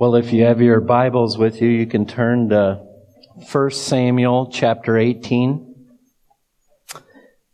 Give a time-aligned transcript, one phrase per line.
[0.00, 2.86] Well, if you have your Bibles with you, you can turn to
[3.50, 5.74] 1 Samuel chapter 18.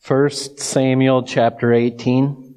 [0.06, 2.54] 1 Samuel chapter 18.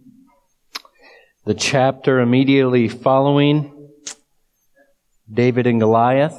[1.46, 3.90] The chapter immediately following
[5.32, 6.36] David and Goliath.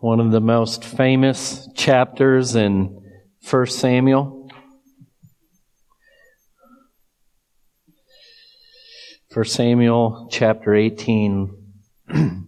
[0.00, 3.02] One of the most famous chapters in
[3.48, 4.35] 1 Samuel.
[9.36, 11.50] 1 Samuel chapter 18.
[12.08, 12.46] and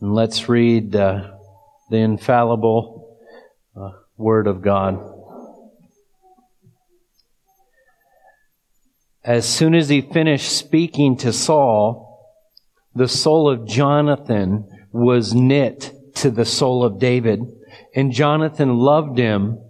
[0.00, 1.30] let's read uh,
[1.90, 3.20] the infallible
[3.76, 4.98] uh, Word of God.
[9.22, 12.34] As soon as he finished speaking to Saul,
[12.96, 17.42] the soul of Jonathan was knit to the soul of David,
[17.94, 19.60] and Jonathan loved him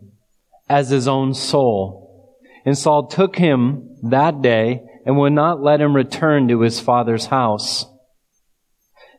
[0.69, 2.35] as his own soul.
[2.65, 7.27] And Saul took him that day and would not let him return to his father's
[7.27, 7.87] house.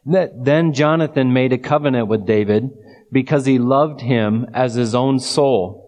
[0.05, 2.69] Then Jonathan made a covenant with David
[3.11, 5.83] because he loved him as his own soul.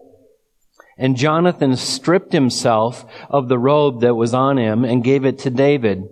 [0.98, 5.50] And Jonathan stripped himself of the robe that was on him and gave it to
[5.50, 6.02] David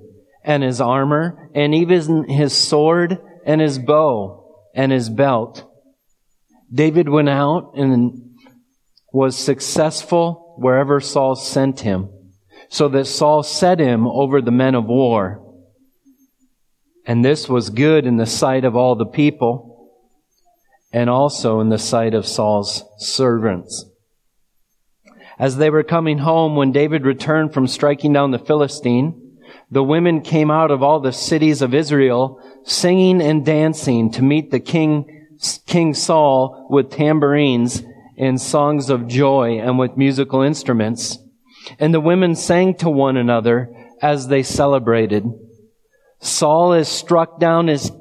[0.42, 5.64] and his armor and even his sword and his bow and his belt.
[6.73, 8.28] David went out and
[9.12, 12.11] was successful wherever Saul sent him,
[12.69, 15.45] so that Saul set him over the men of war.
[17.06, 19.91] And this was good in the sight of all the people,
[20.92, 23.84] and also in the sight of Saul's servants.
[25.39, 29.39] As they were coming home, when David returned from striking down the Philistine,
[29.70, 34.51] the women came out of all the cities of Israel, singing and dancing to meet
[34.51, 35.29] the king,
[35.67, 37.83] King Saul with tambourines
[38.19, 41.19] in songs of joy and with musical instruments.
[41.78, 43.70] And the women sang to one another
[44.02, 45.24] as they celebrated.
[46.20, 47.92] Saul has struck down his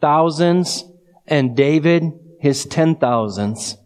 [0.00, 0.84] thousands
[1.26, 2.04] and David
[2.38, 3.78] his ten thousands.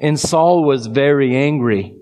[0.00, 1.96] And Saul was very angry.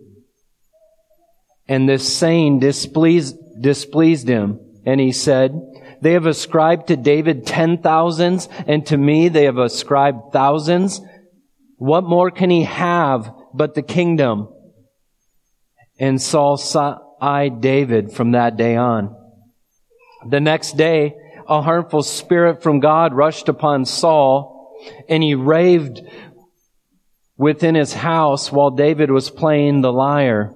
[1.66, 4.60] And this saying displeased, displeased him.
[4.84, 5.52] And he said,
[6.02, 11.00] they have ascribed to David ten thousands and to me they have ascribed thousands.
[11.78, 14.48] What more can he have but the kingdom?
[15.98, 16.60] And Saul
[17.20, 19.16] eyed David from that day on.
[20.28, 21.14] The next day,
[21.48, 24.76] a harmful spirit from God rushed upon Saul,
[25.08, 26.02] and he raved
[27.36, 30.52] within his house while David was playing the lyre.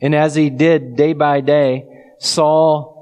[0.00, 1.84] And as he did day by day,
[2.18, 2.92] Saul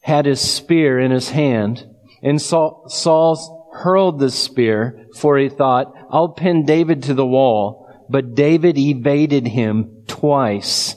[0.00, 1.86] had his spear in his hand,
[2.22, 7.88] and Saul, Saul hurled the spear, for he thought, I'll pin David to the wall.
[8.08, 10.96] But David evaded him twice.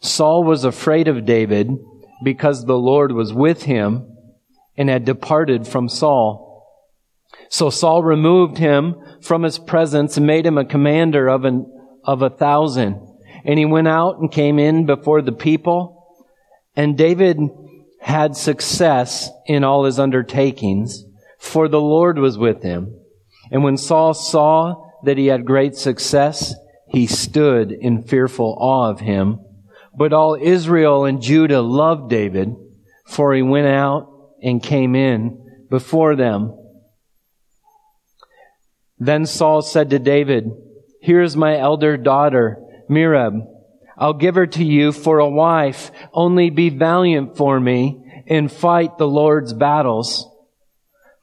[0.00, 1.68] Saul was afraid of David
[2.24, 4.08] because the Lord was with him
[4.76, 6.66] and had departed from Saul.
[7.50, 11.66] So Saul removed him from his presence and made him a commander of an,
[12.04, 13.06] of a thousand.
[13.44, 16.24] And he went out and came in before the people.
[16.74, 17.38] And David
[18.00, 21.04] had success in all his undertakings
[21.42, 23.01] for the Lord was with him.
[23.52, 26.54] And when Saul saw that he had great success,
[26.88, 29.40] he stood in fearful awe of him.
[29.96, 32.56] But all Israel and Judah loved David,
[33.06, 34.08] for he went out
[34.42, 36.58] and came in before them.
[38.98, 40.50] Then Saul said to David,
[41.02, 42.58] Here is my elder daughter,
[42.88, 43.46] Merab.
[43.98, 45.90] I'll give her to you for a wife.
[46.14, 50.26] Only be valiant for me and fight the Lord's battles.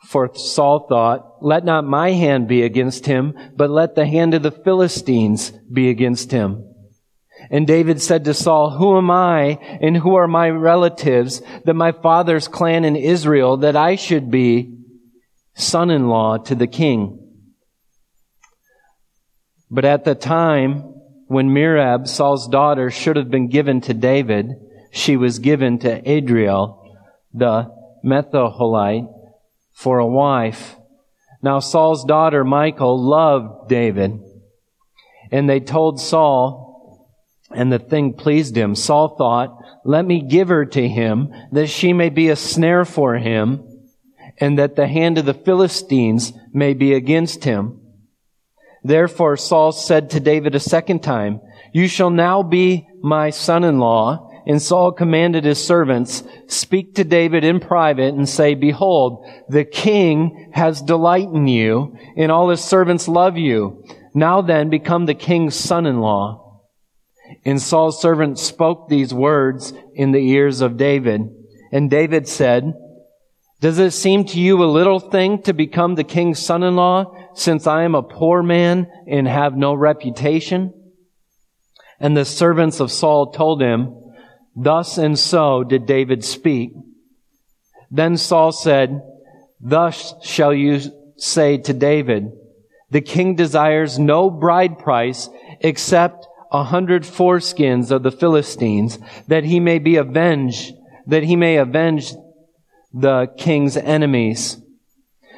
[0.09, 4.42] For Saul thought, let not my hand be against him, but let the hand of
[4.42, 6.66] the Philistines be against him.
[7.52, 11.92] And David said to Saul, Who am I and who are my relatives that my
[11.92, 14.80] father's clan in Israel that I should be
[15.53, 17.20] son-in-law to the king?
[19.70, 20.86] But at the time
[21.28, 24.55] when Merab, Saul's daughter, should have been given to David,
[24.90, 26.97] she was given to Adriel,
[27.32, 27.72] the
[28.03, 29.18] Meholathite,
[29.79, 30.76] for a wife.
[31.41, 34.20] Now Saul's daughter Michal loved David.
[35.31, 37.08] And they told Saul,
[37.52, 38.76] and the thing pleased him.
[38.76, 43.16] Saul thought, let me give her to him, that she may be a snare for
[43.16, 43.64] him,
[44.37, 47.79] and that the hand of the Philistines may be against him.
[48.84, 51.40] Therefore Saul said to David a second time,
[51.72, 57.59] You shall now be my son-in-law, and Saul commanded his servants, speak to David in
[57.59, 63.37] private and say, behold, the king has delight in you and all his servants love
[63.37, 63.85] you.
[64.16, 66.63] Now then, become the king's son-in-law.
[67.46, 71.29] And Saul's servant spoke these words in the ears of David.
[71.72, 72.73] And David said,
[73.61, 77.84] Does it seem to you a little thing to become the king's son-in-law, since I
[77.84, 80.73] am a poor man and have no reputation?
[81.99, 83.93] And the servants of Saul told him,
[84.55, 86.73] Thus and so did David speak.
[87.91, 89.01] Then Saul said,
[89.59, 90.79] Thus shall you
[91.17, 92.31] say to David,
[92.91, 95.29] the king desires no bride price
[95.59, 98.97] except a hundred foreskins of the Philistines,
[99.28, 100.73] that he may be avenged,
[101.05, 102.13] that he may avenge
[102.91, 104.57] the king's enemies.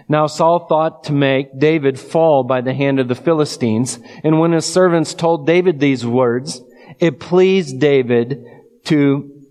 [0.07, 4.53] Now Saul thought to make David fall by the hand of the Philistines, and when
[4.53, 6.61] his servants told David these words,
[6.99, 8.43] it pleased David
[8.85, 9.45] to,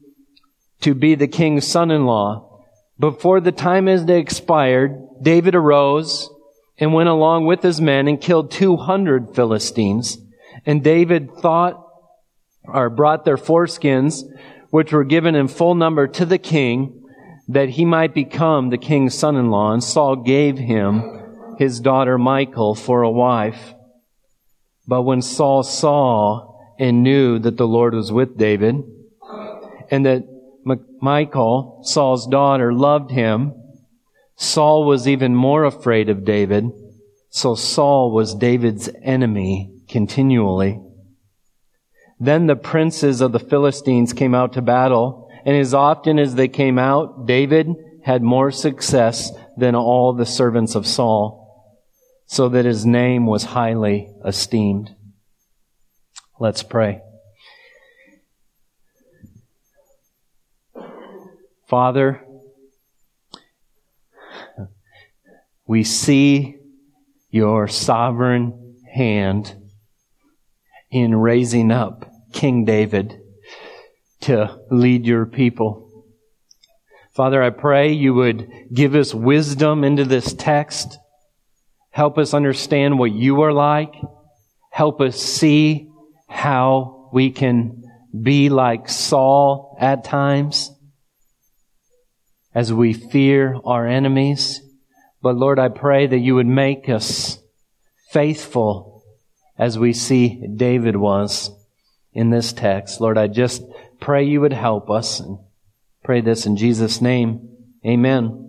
[0.80, 2.64] to be the king's son-in-law.
[2.98, 6.28] Before the time as they expired, David arose
[6.78, 10.18] and went along with his men and killed 200 Philistines.
[10.66, 11.86] And David thought,
[12.64, 14.22] or brought their foreskins,
[14.70, 17.04] which were given in full number to the king,
[17.48, 19.72] that he might become the king's son-in-law.
[19.72, 23.74] And Saul gave him his daughter Michal for a wife.
[24.86, 28.82] But when Saul saw and knew that the Lord was with David,
[29.90, 30.25] and that
[31.02, 33.54] Michal, Saul's daughter, loved him,
[34.37, 36.70] Saul was even more afraid of David,
[37.28, 40.81] so Saul was David's enemy continually.
[42.19, 46.48] Then the princes of the Philistines came out to battle, and as often as they
[46.48, 47.69] came out, David
[48.02, 51.76] had more success than all the servants of Saul,
[52.26, 54.94] so that his name was highly esteemed.
[56.38, 57.02] Let's pray.
[61.70, 62.20] Father,
[65.69, 66.56] we see
[67.31, 69.55] your sovereign hand
[70.90, 73.20] in raising up King David
[74.22, 76.05] to lead your people.
[77.12, 80.99] Father, I pray you would give us wisdom into this text.
[81.90, 83.94] Help us understand what you are like.
[84.73, 85.88] Help us see
[86.28, 87.84] how we can
[88.20, 90.73] be like Saul at times
[92.55, 94.61] as we fear our enemies
[95.23, 97.38] but Lord, I pray that you would make us
[98.11, 99.05] faithful
[99.58, 101.50] as we see David was
[102.12, 103.00] in this text.
[103.00, 103.62] Lord, I just
[104.00, 105.38] pray you would help us and
[106.02, 107.49] pray this in Jesus' name.
[107.87, 108.47] Amen.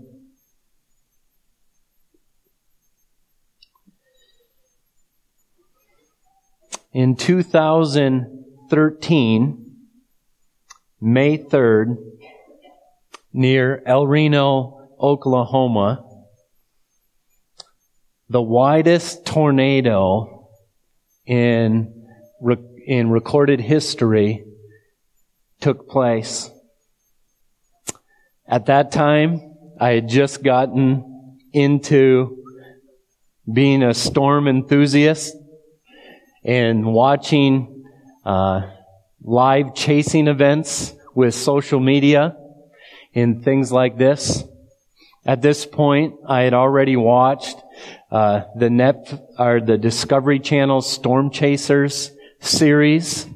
[6.94, 9.58] In 2013,
[11.00, 12.11] May 3rd,
[13.34, 16.06] near El Reno, Oklahoma,
[18.30, 20.50] the widest tornado
[21.26, 22.08] in,
[22.86, 24.46] in recorded history
[25.60, 26.50] took place.
[28.48, 29.42] At that time,
[29.80, 32.38] I had just gotten into
[33.52, 35.36] being a storm enthusiast
[36.44, 37.84] and watching
[38.26, 38.70] uh,
[39.22, 42.36] live chasing events with social media
[43.14, 44.44] and things like this.
[45.26, 47.58] At this point, I had already watched
[48.12, 53.28] uh, the net or the Discovery Channel Storm Chasers series.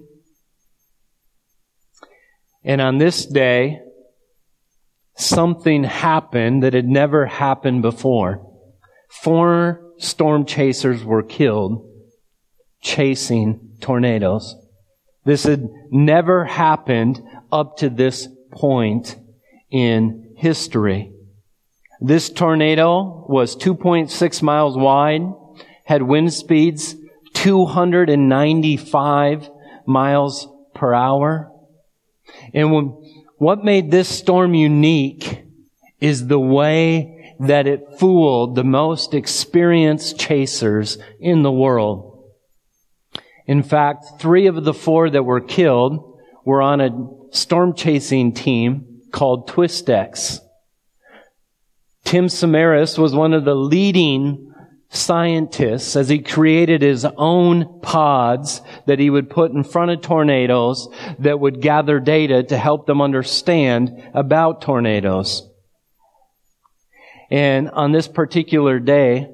[2.64, 3.82] And on this day,
[5.16, 8.42] something happened that had never happened before.
[9.10, 11.92] Four storm chasers were killed
[12.82, 14.56] chasing tornadoes.
[15.24, 17.22] This had never happened
[17.52, 19.16] up to this point
[19.70, 21.12] in history.
[22.02, 25.22] This tornado was 2.6 miles wide,
[25.86, 26.96] had wind speeds
[27.34, 29.50] 295
[29.86, 31.52] miles per hour.
[32.54, 32.94] And
[33.38, 35.44] what made this storm unique
[36.00, 42.24] is the way that it fooled the most experienced chasers in the world.
[43.46, 46.90] In fact, three of the four that were killed were on a
[47.32, 50.42] storm chasing team called Twistex.
[52.04, 54.54] Tim Samaras was one of the leading
[54.90, 60.90] scientists as he created his own pods that he would put in front of tornadoes
[61.18, 65.50] that would gather data to help them understand about tornadoes.
[67.32, 69.30] And on this particular day,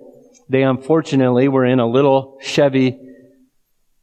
[0.47, 2.99] they unfortunately were in a little Chevy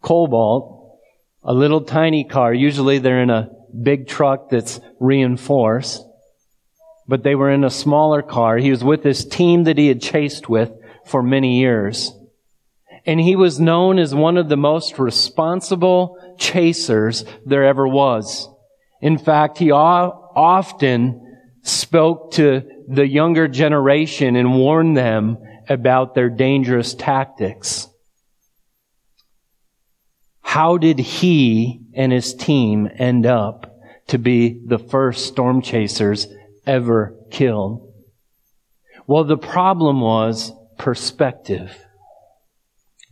[0.02, 0.99] Cobalt,
[1.44, 2.52] a little tiny car.
[2.52, 3.50] Usually they're in a
[3.82, 6.04] big truck that's reinforced
[7.08, 8.58] but they were in a smaller car.
[8.58, 10.70] He was with this team that he had chased with
[11.06, 12.12] for many years.
[13.06, 18.47] And he was known as one of the most responsible chasers there ever was.
[19.00, 21.25] In fact, he often
[21.62, 27.88] spoke to the younger generation and warned them about their dangerous tactics.
[30.42, 33.67] How did he and his team end up
[34.08, 36.26] to be the first storm chasers
[36.66, 37.92] ever killed?
[39.06, 41.76] Well, the problem was perspective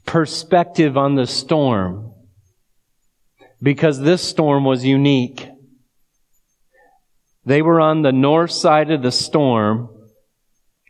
[0.07, 2.13] perspective on the storm
[3.61, 5.49] because this storm was unique.
[7.45, 9.91] They were on the north side of the storm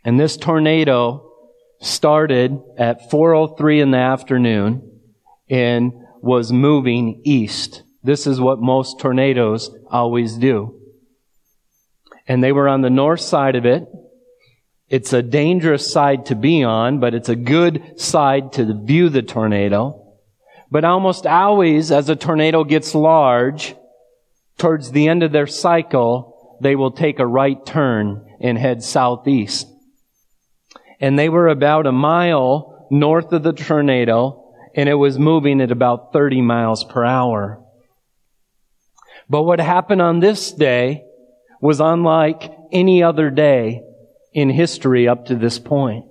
[0.05, 1.23] and this tornado
[1.81, 5.01] started at 4:03 in the afternoon
[5.49, 7.83] and was moving east.
[8.07, 10.81] This is what most tornadoes always do.
[12.27, 13.87] And they were on the north side of it
[14.89, 19.21] it's a dangerous side to be on, but it's a good side to view the
[19.21, 20.15] tornado.
[20.71, 23.75] But almost always, as a tornado gets large,
[24.57, 29.67] towards the end of their cycle, they will take a right turn and head southeast.
[31.01, 35.71] And they were about a mile north of the tornado, and it was moving at
[35.71, 37.61] about 30 miles per hour.
[39.29, 41.03] But what happened on this day
[41.61, 43.83] was unlike any other day
[44.33, 46.05] in history up to this point.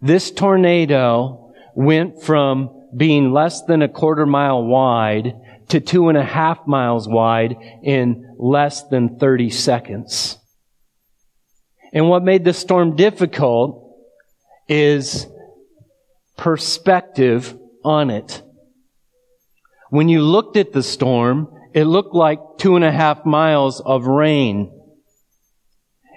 [0.00, 5.34] This tornado went from being less than a quarter mile wide
[5.68, 10.38] to two and a half miles wide in less than 30 seconds.
[11.94, 13.96] And what made the storm difficult
[14.68, 15.26] is
[16.36, 18.42] perspective on it.
[19.90, 24.06] When you looked at the storm, it looked like two and a half miles of
[24.06, 24.70] rain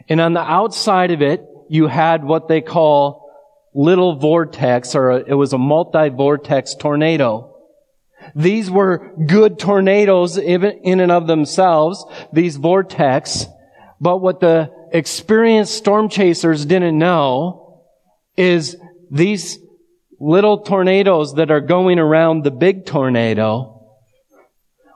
[0.08, 3.32] and on the outside of it, you had what they call
[3.74, 7.52] little vortex, or a, it was a multi-vortex tornado.
[8.36, 13.46] These were good tornadoes in and of themselves, these vortex.
[14.00, 17.84] But what the experienced storm chasers didn't know
[18.38, 18.78] is
[19.12, 19.60] these
[20.20, 23.75] little tornadoes that are going around the big tornado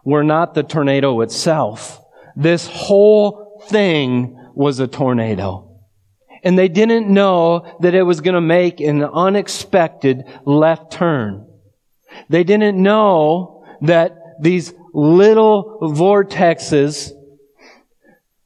[0.10, 2.04] were not the tornado itself.
[2.36, 5.66] This whole thing was a tornado.
[6.44, 11.46] And they didn't know that it was going to make an unexpected left turn.
[12.28, 17.12] They didn't know that these little vortexes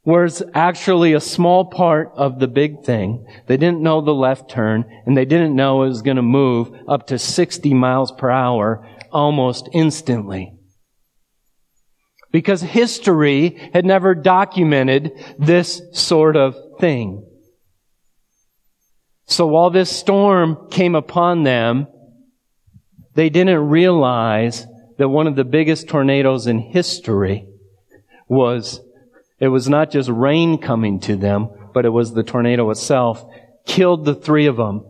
[0.03, 3.25] was actually a small part of the big thing.
[3.47, 6.71] They didn't know the left turn, and they didn't know it was going to move
[6.89, 10.52] up to 60 miles per hour almost instantly
[12.33, 17.23] because history had never documented this sort of thing.
[19.25, 21.87] So while this storm came upon them,
[23.13, 24.65] they didn't realize
[24.97, 27.47] that one of the biggest tornadoes in history
[28.27, 28.81] was,
[29.39, 33.23] it was not just rain coming to them, but it was the tornado itself.
[33.67, 34.83] Killed the three of them.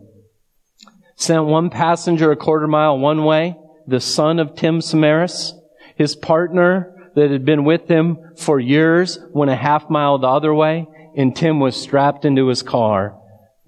[1.16, 5.52] Sent one passenger a quarter mile one way, the son of Tim Samaras.
[5.94, 10.52] His partner that had been with him for years went a half mile the other
[10.52, 13.18] way, and Tim was strapped into his car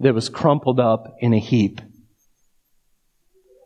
[0.01, 1.81] that was crumpled up in a heap.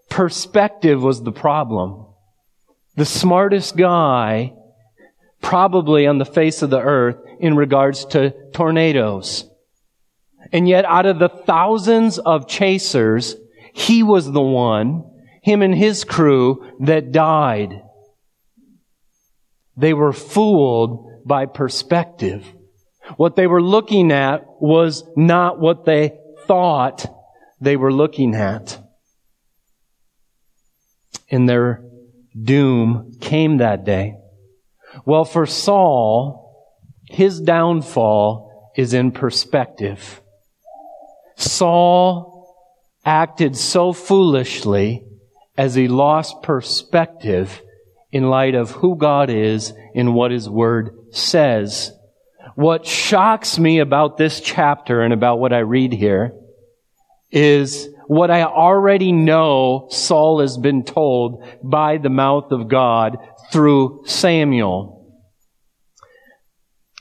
[0.08, 2.06] Perspective was the problem.
[2.96, 4.52] The smartest guy
[5.40, 9.48] probably on the face of the earth in regards to tornadoes.
[10.52, 13.36] And yet out of the thousands of chasers,
[13.72, 15.04] he was the one,
[15.42, 17.82] him and his crew, that died.
[19.80, 22.44] They were fooled by perspective.
[23.16, 27.06] What they were looking at was not what they thought
[27.62, 28.78] they were looking at.
[31.30, 31.82] And their
[32.38, 34.16] doom came that day.
[35.06, 36.76] Well, for Saul,
[37.08, 40.20] his downfall is in perspective.
[41.36, 42.54] Saul
[43.06, 45.06] acted so foolishly
[45.56, 47.62] as he lost perspective
[48.12, 51.92] in light of who God is and what His Word says.
[52.54, 56.32] What shocks me about this chapter and about what I read here
[57.30, 63.18] is what I already know Saul has been told by the mouth of God
[63.52, 64.96] through Samuel.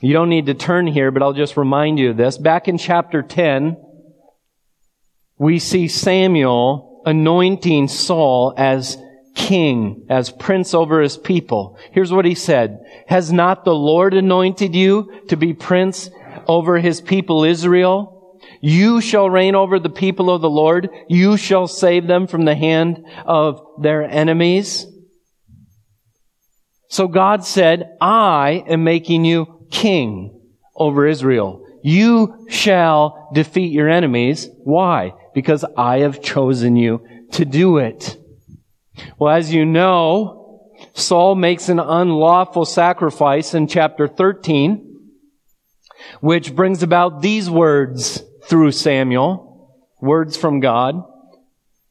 [0.02, 2.38] You don't need to turn here, but I'll just remind you of this.
[2.38, 3.76] Back in chapter 10,
[5.38, 8.98] we see Samuel anointing Saul as
[9.40, 11.80] king, as prince over his people.
[11.92, 12.80] Here's what he said.
[13.08, 16.10] Has not the Lord anointed you to be prince
[16.46, 18.38] over his people Israel?
[18.62, 20.90] You shall reign over the people of the Lord.
[21.08, 24.86] You shall save them from the hand of their enemies.
[26.90, 30.38] So God said, I am making you king
[30.76, 31.66] over Israel.
[31.82, 34.50] You shall defeat your enemies.
[34.66, 35.14] Why?
[35.34, 38.19] Because I have chosen you to do it.
[39.18, 40.40] Well, as you know,
[40.94, 44.86] Saul makes an unlawful sacrifice in chapter 13,
[46.22, 51.04] which brings about these words through Samuel, words from God.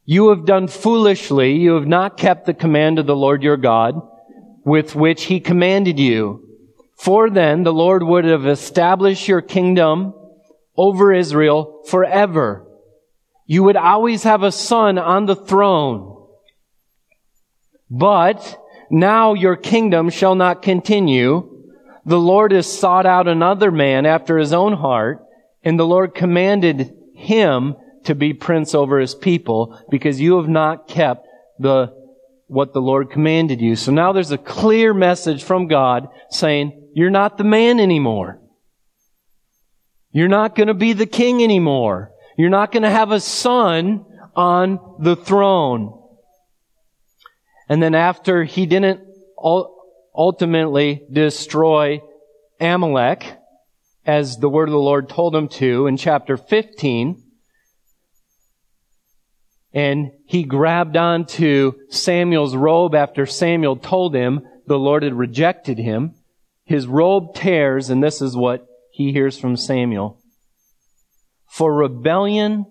[0.05, 1.57] You have done foolishly.
[1.57, 4.01] You have not kept the command of the Lord your God
[4.65, 6.45] with which he commanded you.
[6.97, 10.15] For then the Lord would have established your kingdom
[10.77, 12.67] over Israel forever.
[13.47, 16.18] You would always have a son on the throne.
[17.91, 18.59] But
[18.91, 21.65] now your kingdom shall not continue.
[22.05, 25.25] The Lord has sought out another man after his own heart,
[25.63, 30.89] and the Lord commanded him to be prince over his people because you have not
[30.89, 31.27] kept
[31.59, 31.93] the
[32.47, 33.77] what the Lord commanded you.
[33.77, 38.41] So now there's a clear message from God saying, you're not the man anymore.
[40.13, 42.13] You're not going to be the king anymore.
[42.39, 45.98] You're not going to have a son on the throne.
[47.69, 49.01] And then after he didn't
[50.15, 52.01] ultimately destroy
[52.61, 53.37] Amalek,
[54.07, 57.23] as the word of the Lord told him to in chapter 15,
[59.75, 66.15] and he grabbed onto Samuel's robe after Samuel told him the Lord had rejected him.
[66.65, 70.21] His robe tears, and this is what he hears from Samuel.
[71.47, 72.67] For rebellion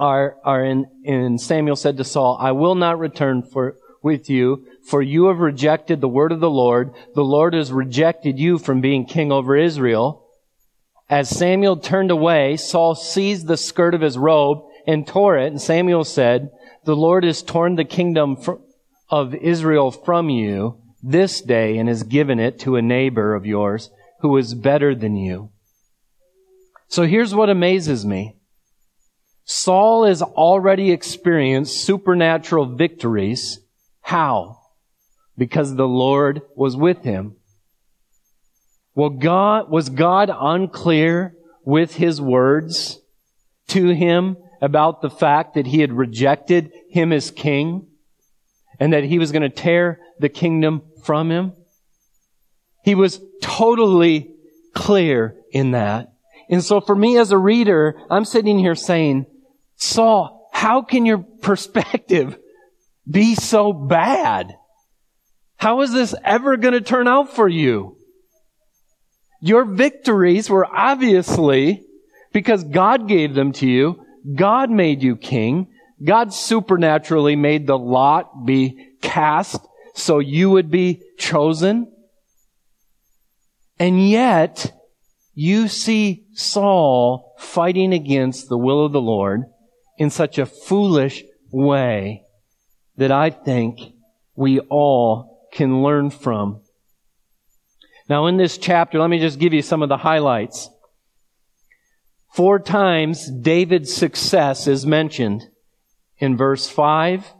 [0.00, 4.66] are, are in, in Samuel said to Saul, I will not return for, with you,
[4.82, 6.94] for you have rejected the word of the Lord.
[7.14, 10.26] The Lord has rejected you from being king over Israel.
[11.08, 15.48] As Samuel turned away, Saul seized the skirt of his robe and tore it.
[15.48, 16.50] And Samuel said,
[16.84, 18.38] The Lord has torn the kingdom
[19.10, 23.90] of Israel from you this day and has given it to a neighbor of yours
[24.20, 25.50] who is better than you.
[26.88, 28.39] So here's what amazes me.
[29.52, 33.58] Saul has already experienced supernatural victories.
[34.00, 34.60] How?
[35.36, 37.34] Because the Lord was with him.
[38.94, 41.34] Well, God, was God unclear
[41.64, 43.00] with his words
[43.70, 47.88] to him about the fact that he had rejected him as king
[48.78, 51.54] and that he was going to tear the kingdom from him.
[52.84, 54.32] He was totally
[54.74, 56.12] clear in that.
[56.48, 59.26] And so for me as a reader, I'm sitting here saying,
[59.80, 62.38] Saul, how can your perspective
[63.10, 64.54] be so bad?
[65.56, 67.96] How is this ever going to turn out for you?
[69.42, 71.82] Your victories were obviously
[72.32, 75.68] because God gave them to you God made you king.
[76.02, 79.60] God supernaturally made the lot be cast
[79.94, 81.92] so you would be chosen.
[83.78, 84.72] And yet,
[85.34, 89.44] you see Saul fighting against the will of the Lord
[90.00, 92.22] in such a foolish way
[92.96, 93.78] that I think
[94.34, 96.62] we all can learn from.
[98.08, 100.70] Now in this chapter, let me just give you some of the highlights.
[102.32, 105.42] Four times David's success is mentioned
[106.16, 107.34] in verse 5,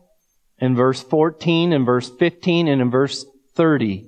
[0.59, 4.07] in verse 14, in verse 15, and in verse 30.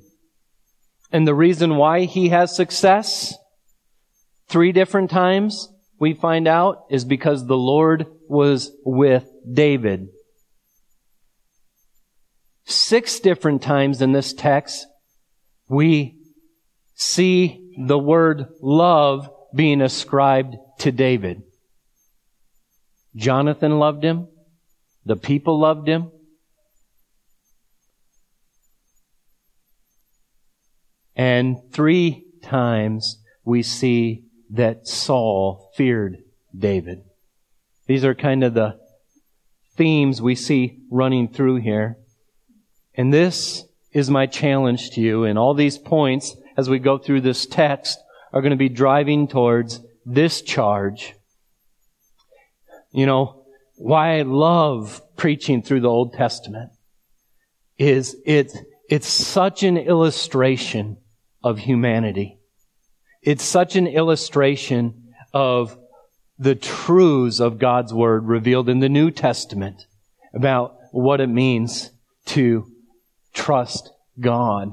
[1.10, 3.34] And the reason why he has success,
[4.48, 10.08] three different times, we find out, is because the Lord was with David.
[12.64, 14.86] Six different times in this text,
[15.68, 16.16] we
[16.94, 21.42] see the word love being ascribed to David.
[23.14, 24.28] Jonathan loved him.
[25.04, 26.10] The people loved him.
[31.14, 36.16] And three times we see that Saul feared
[36.56, 37.02] David.
[37.86, 38.78] These are kind of the
[39.76, 41.96] themes we see running through here.
[42.94, 45.24] And this is my challenge to you.
[45.24, 47.98] And all these points, as we go through this text,
[48.32, 51.14] are going to be driving towards this charge.
[52.92, 53.44] You know,
[53.76, 56.70] why I love preaching through the Old Testament
[57.78, 58.52] is it,
[58.88, 60.98] it's such an illustration
[61.42, 62.38] of humanity.
[63.22, 65.76] It's such an illustration of
[66.38, 69.86] the truths of God's Word revealed in the New Testament
[70.34, 71.90] about what it means
[72.26, 72.70] to
[73.32, 73.90] trust
[74.20, 74.72] God.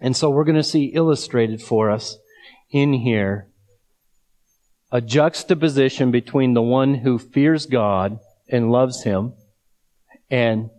[0.00, 2.16] And so we're going to see illustrated for us
[2.70, 3.48] in here
[4.92, 9.34] a juxtaposition between the one who fears God and loves Him
[10.30, 10.70] and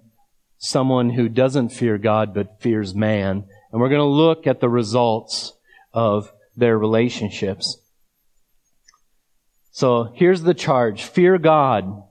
[0.57, 3.45] someone who doesn't fear God but fears man.
[3.71, 5.53] And we're going to look at the results
[5.93, 7.77] of their relationships.
[9.71, 11.03] So here's the charge.
[11.03, 12.03] Fear God.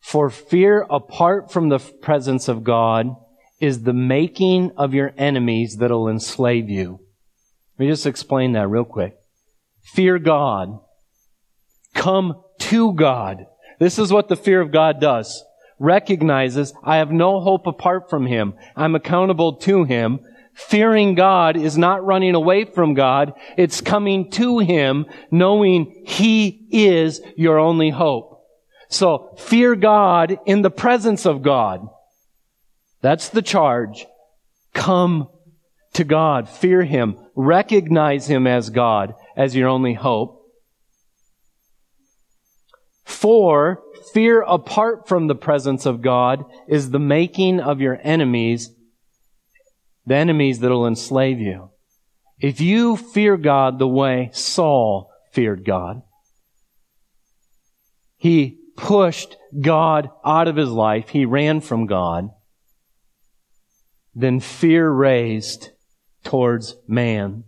[0.00, 3.14] For fear apart from the presence of God
[3.60, 7.00] is the making of your enemies that'll enslave you.
[7.78, 9.14] Let me just explain that real quick.
[9.82, 10.80] Fear God.
[11.94, 13.46] Come to God.
[13.78, 15.44] This is what the fear of God does.
[15.78, 18.54] Recognizes I have no hope apart from Him.
[18.76, 20.20] I'm accountable to Him.
[20.54, 23.32] Fearing God is not running away from God.
[23.56, 28.44] It's coming to Him knowing He is your only hope.
[28.88, 31.88] So fear God in the presence of God.
[33.00, 34.06] That's the charge.
[34.74, 35.28] Come
[35.94, 36.48] to God.
[36.48, 37.16] Fear Him.
[37.34, 40.42] Recognize Him as God, as your only hope.
[43.04, 48.70] For fear apart from the presence of God is the making of your enemies,
[50.06, 51.70] the enemies that'll enslave you.
[52.40, 56.02] If you fear God the way Saul feared God,
[58.16, 61.10] he pushed God out of his life.
[61.10, 62.30] He ran from God.
[64.14, 65.70] Then fear raised
[66.24, 67.44] towards man.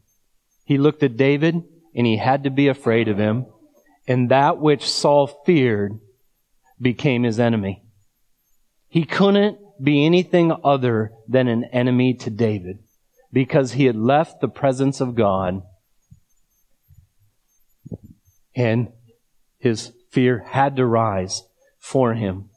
[0.64, 1.62] He looked at David
[1.95, 3.47] and he had to be afraid of him.
[4.07, 5.99] And that which Saul feared
[6.81, 7.83] became his enemy.
[8.88, 12.79] He couldn't be anything other than an enemy to David
[13.33, 15.62] because he had left the presence of God
[18.57, 18.92] and
[19.59, 21.42] his fear had to rise
[21.79, 22.51] for him.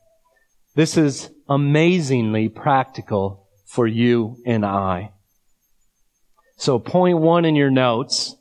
[0.76, 5.12] This is amazingly practical for you and I.
[6.58, 8.36] So point one in your notes,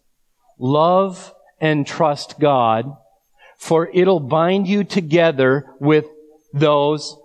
[0.58, 2.86] love and trust God,
[3.58, 6.04] for it'll bind you together with
[6.52, 7.16] those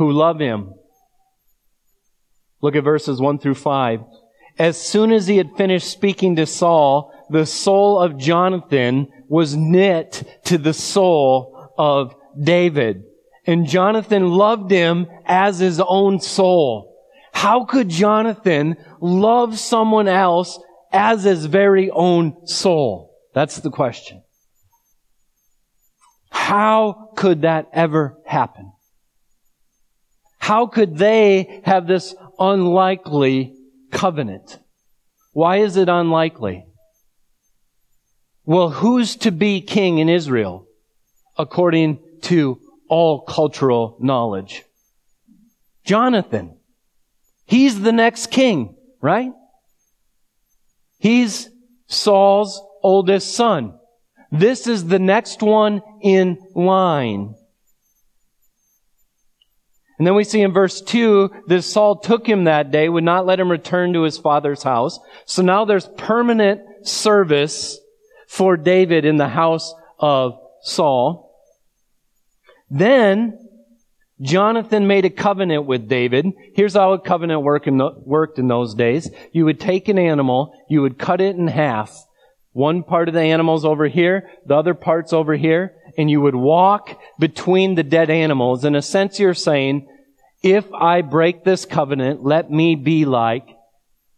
[0.00, 0.72] who love Him.
[2.62, 4.00] Look at verses one through five.
[4.58, 10.40] As soon as he had finished speaking to Saul, the soul of Jonathan was knit
[10.46, 13.02] to the soul of David.
[13.46, 16.96] And Jonathan loved him as his own soul.
[17.32, 20.58] How could Jonathan love someone else
[20.92, 23.14] as his very own soul?
[23.34, 24.22] That's the question.
[26.30, 28.72] How could that ever happen?
[30.40, 33.54] How could they have this unlikely
[33.92, 34.58] covenant?
[35.32, 36.66] Why is it unlikely?
[38.44, 40.66] Well, who's to be king in Israel
[41.38, 44.64] according to all cultural knowledge?
[45.84, 46.56] Jonathan.
[47.46, 49.32] He's the next king, right?
[50.98, 51.48] He's
[51.86, 53.78] Saul's oldest son.
[54.32, 57.34] This is the next one in line.
[60.00, 63.26] And then we see in verse 2 that Saul took him that day, would not
[63.26, 64.98] let him return to his father's house.
[65.26, 67.78] So now there's permanent service
[68.26, 71.36] for David in the house of Saul.
[72.70, 73.46] Then
[74.22, 76.32] Jonathan made a covenant with David.
[76.54, 79.10] Here's how a covenant work in the, worked in those days.
[79.32, 81.94] You would take an animal, you would cut it in half.
[82.52, 86.34] One part of the animal's over here, the other part's over here, and you would
[86.34, 88.64] walk between the dead animals.
[88.64, 89.86] In a sense, you're saying,
[90.42, 93.48] if I break this covenant, let me be like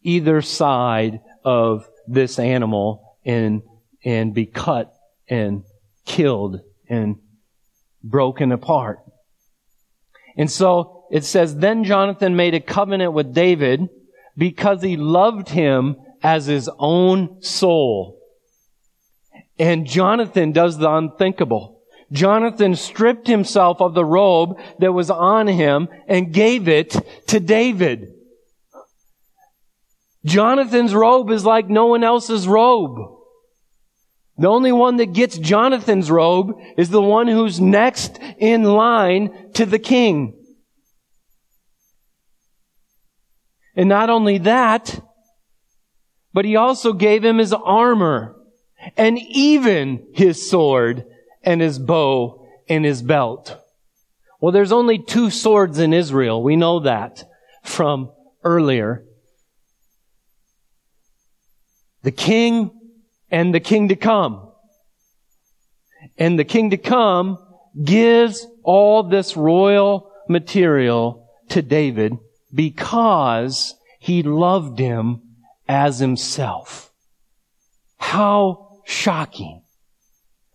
[0.02, 3.62] either side of this animal and,
[4.04, 4.92] and be cut
[5.28, 5.64] and
[6.04, 7.16] killed and
[8.02, 9.00] broken apart.
[10.37, 13.88] And so it says, then Jonathan made a covenant with David
[14.37, 18.18] because he loved him as his own soul.
[19.58, 21.71] And Jonathan does the unthinkable.
[22.12, 26.94] Jonathan stripped himself of the robe that was on him and gave it
[27.29, 28.12] to David.
[30.25, 32.98] Jonathan's robe is like no one else's robe.
[34.38, 39.66] The only one that gets Jonathan's robe is the one who's next in line to
[39.66, 40.38] the king.
[43.75, 45.01] And not only that,
[46.35, 48.37] but he also gave him his armor
[48.96, 51.05] and even his sword
[51.44, 53.57] and his bow and his belt.
[54.40, 56.42] Well, there's only two swords in Israel.
[56.42, 57.24] We know that
[57.62, 58.11] from
[58.42, 59.05] earlier.
[62.02, 62.70] The king
[63.31, 64.52] and the king to come.
[66.18, 67.38] And the king to come
[67.85, 72.18] gives all this royal material to David
[72.52, 75.22] because he loved him
[75.68, 76.90] as himself.
[77.98, 79.62] How shocking.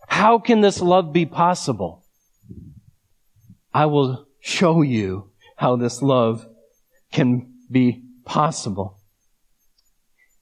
[0.08, 2.04] How can this love be possible?
[3.72, 6.46] I will show you how this love
[7.12, 8.98] can be possible.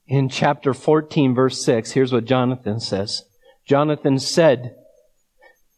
[0.06, 3.24] In chapter 14 verse 6, here's what Jonathan says.
[3.66, 4.76] Jonathan said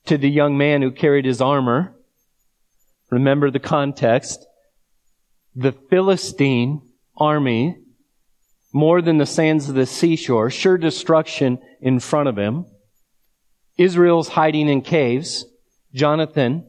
[0.05, 1.97] to the young man who carried his armor,
[3.11, 4.47] remember the context,
[5.57, 6.83] the Philistine
[7.17, 7.79] army,
[8.73, 12.67] more than the sands of the seashore, sure destruction in front of him.
[13.79, 15.47] Israel's hiding in caves.
[15.95, 16.67] Jonathan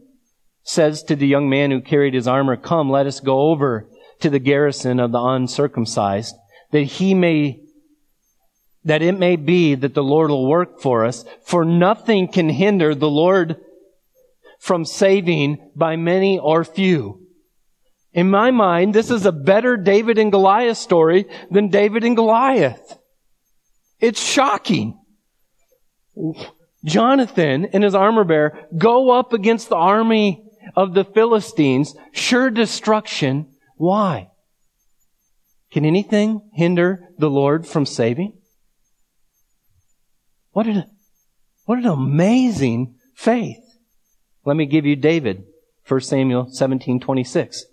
[0.64, 3.90] says to the young man who carried his armor, Come, let us go over
[4.22, 6.36] to the garrison of the uncircumcised,
[6.72, 7.62] that he may,
[8.84, 12.94] that it may be that the Lord will work for us, for nothing can hinder
[12.94, 13.58] the Lord
[14.60, 17.26] from saving by many or few.
[18.14, 22.98] In my mind, this is a better David and Goliath story than David and Goliath.
[24.00, 25.00] It's shocking.
[26.84, 30.44] Jonathan and his armor bearer go up against the army
[30.76, 33.48] of the Philistines, sure destruction.
[33.76, 34.30] Why?
[35.72, 38.38] Can anything hinder the Lord from saving?
[40.52, 40.86] What an,
[41.66, 43.60] what an amazing faith.
[44.46, 45.44] Let me give you David,
[45.88, 47.66] 1 Samuel 17, 26.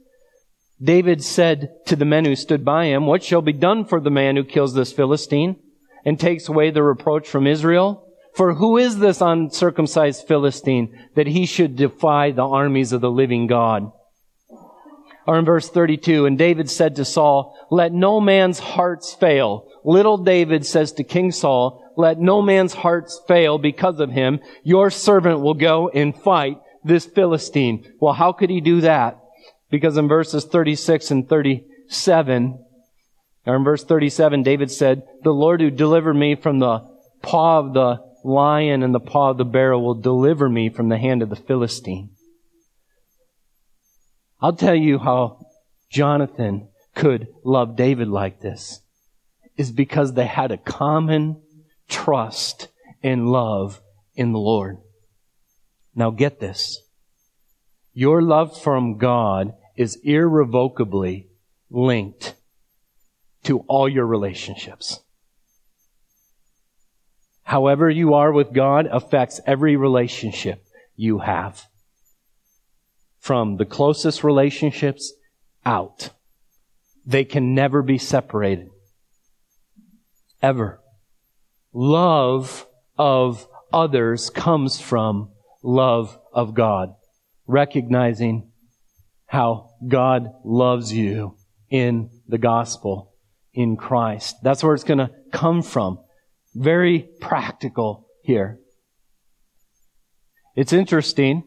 [0.82, 4.10] David said to the men who stood by him, What shall be done for the
[4.10, 5.56] man who kills this Philistine
[6.04, 8.05] and takes away the reproach from Israel?
[8.36, 13.46] For who is this uncircumcised Philistine that he should defy the armies of the living
[13.46, 13.90] God?
[15.26, 19.66] Or in verse 32, and David said to Saul, let no man's hearts fail.
[19.84, 24.40] Little David says to King Saul, let no man's hearts fail because of him.
[24.62, 27.90] Your servant will go and fight this Philistine.
[28.00, 29.18] Well, how could he do that?
[29.70, 32.64] Because in verses 36 and 37,
[33.46, 36.86] or in verse 37, David said, the Lord who delivered me from the
[37.22, 40.98] paw of the lion and the paw of the bear will deliver me from the
[40.98, 42.10] hand of the Philistine.
[44.40, 45.46] I'll tell you how
[45.90, 48.80] Jonathan could love David like this
[49.56, 51.40] is because they had a common
[51.88, 52.68] trust
[53.02, 53.80] and love
[54.14, 54.78] in the Lord.
[55.94, 56.82] Now get this.
[57.94, 61.28] Your love from God is irrevocably
[61.70, 62.34] linked
[63.44, 65.00] to all your relationships.
[67.46, 71.62] However you are with God affects every relationship you have.
[73.20, 75.12] From the closest relationships
[75.64, 76.10] out.
[77.06, 78.66] They can never be separated.
[80.42, 80.80] Ever.
[81.72, 82.66] Love
[82.98, 85.30] of others comes from
[85.62, 86.94] love of God.
[87.46, 88.50] Recognizing
[89.26, 91.36] how God loves you
[91.70, 93.14] in the gospel,
[93.54, 94.34] in Christ.
[94.42, 96.00] That's where it's going to come from.
[96.58, 98.58] Very practical here.
[100.54, 101.44] It's interesting.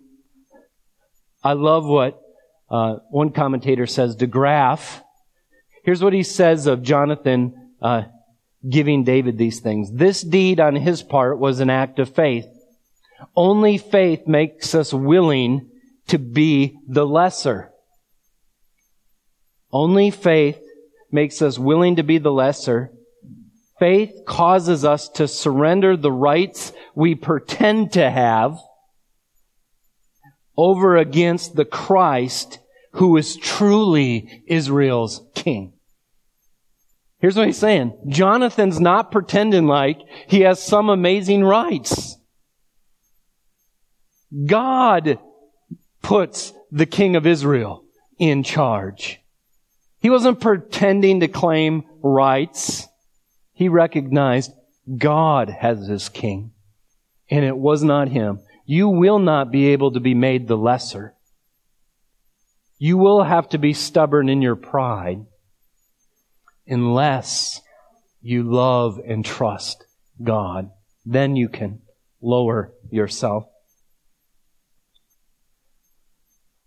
[1.43, 2.21] I love what
[2.69, 4.15] uh, one commentator says.
[4.15, 5.01] De Graaf.
[5.83, 8.03] Here's what he says of Jonathan uh,
[8.69, 9.91] giving David these things.
[9.91, 12.45] This deed on his part was an act of faith.
[13.35, 15.71] Only faith makes us willing
[16.09, 17.71] to be the lesser.
[19.71, 20.59] Only faith
[21.11, 22.91] makes us willing to be the lesser.
[23.79, 28.59] Faith causes us to surrender the rights we pretend to have
[30.57, 32.59] over against the Christ
[32.93, 35.73] who is truly Israel's king.
[37.19, 37.97] Here's what he's saying.
[38.09, 42.17] Jonathan's not pretending like he has some amazing rights.
[44.45, 45.19] God
[46.01, 47.83] puts the king of Israel
[48.19, 49.21] in charge.
[50.01, 52.88] He wasn't pretending to claim rights.
[53.59, 54.53] He recognized
[54.97, 56.51] God has his king,
[57.29, 58.39] and it was not him.
[58.65, 61.13] You will not be able to be made the lesser.
[62.77, 65.25] You will have to be stubborn in your pride
[66.67, 67.59] unless
[68.21, 69.83] you love and trust
[70.23, 70.69] God.
[71.05, 71.81] Then you can
[72.21, 73.43] lower yourself.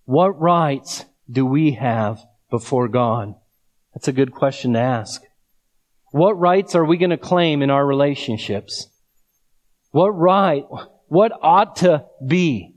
[0.04, 3.34] What rights do we have before God?
[3.94, 5.22] That's a good question to ask.
[6.12, 8.86] What rights are we going to claim in our relationships?
[9.90, 10.64] What right,
[11.08, 12.74] what ought to be?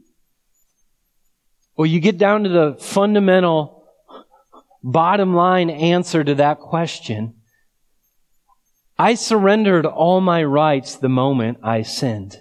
[1.77, 3.87] Well, you get down to the fundamental
[4.81, 7.35] bottom line answer to that question.
[8.97, 12.37] I surrendered all my rights the moment I sinned.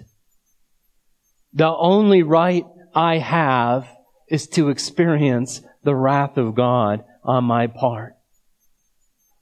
[1.51, 3.89] The only right I have
[4.29, 8.14] is to experience the wrath of God on my part.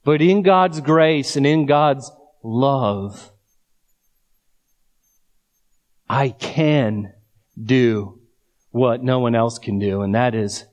[0.04, 2.10] But in God's grace and in God's
[2.42, 3.32] love,
[6.08, 7.12] I can
[7.60, 8.20] do
[8.70, 10.64] what no one else can do, and that is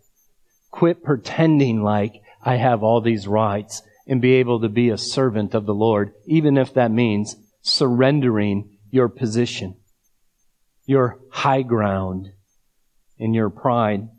[0.71, 5.53] quit pretending like I have all these rights and be able to be a servant
[5.53, 9.75] of the Lord, even if that means surrendering your position,
[10.85, 12.31] your high ground,
[13.19, 14.09] and your pride.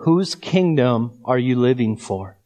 [0.00, 2.38] Whose kingdom are you living for?